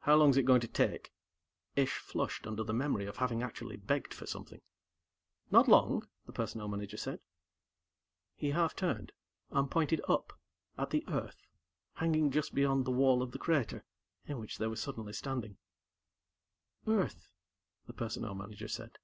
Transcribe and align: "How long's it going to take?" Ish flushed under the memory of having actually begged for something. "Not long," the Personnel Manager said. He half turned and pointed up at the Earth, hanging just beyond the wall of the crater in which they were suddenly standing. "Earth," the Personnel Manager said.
"How 0.00 0.16
long's 0.16 0.36
it 0.36 0.42
going 0.46 0.62
to 0.62 0.66
take?" 0.66 1.12
Ish 1.76 1.98
flushed 1.98 2.44
under 2.44 2.64
the 2.64 2.74
memory 2.74 3.06
of 3.06 3.18
having 3.18 3.40
actually 3.40 3.76
begged 3.76 4.12
for 4.12 4.26
something. 4.26 4.60
"Not 5.48 5.68
long," 5.68 6.08
the 6.26 6.32
Personnel 6.32 6.66
Manager 6.66 6.96
said. 6.96 7.20
He 8.34 8.50
half 8.50 8.74
turned 8.74 9.12
and 9.52 9.70
pointed 9.70 10.00
up 10.08 10.32
at 10.76 10.90
the 10.90 11.04
Earth, 11.06 11.46
hanging 11.92 12.32
just 12.32 12.52
beyond 12.52 12.84
the 12.84 12.90
wall 12.90 13.22
of 13.22 13.30
the 13.30 13.38
crater 13.38 13.84
in 14.26 14.40
which 14.40 14.58
they 14.58 14.66
were 14.66 14.74
suddenly 14.74 15.12
standing. 15.12 15.56
"Earth," 16.88 17.28
the 17.86 17.92
Personnel 17.92 18.34
Manager 18.34 18.66
said. 18.66 18.98